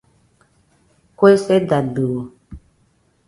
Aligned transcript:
Kue 1.17 1.31
sedadio. 1.45 2.13